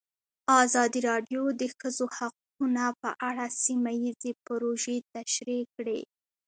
[0.63, 5.99] ازادي راډیو د د ښځو حقونه په اړه سیمه ییزې پروژې تشریح کړې.